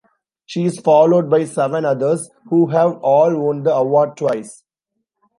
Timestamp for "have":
2.71-2.97